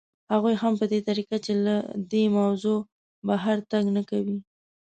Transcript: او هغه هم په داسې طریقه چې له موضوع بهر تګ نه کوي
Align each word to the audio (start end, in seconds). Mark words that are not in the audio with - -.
او 0.33 0.39
هغه 0.43 0.51
هم 0.61 0.73
په 0.79 0.85
داسې 0.91 1.05
طریقه 1.09 1.37
چې 1.45 1.53
له 1.65 1.75
موضوع 2.37 2.79
بهر 3.27 3.57
تګ 3.71 3.83
نه 3.97 4.01
کوي 4.09 4.37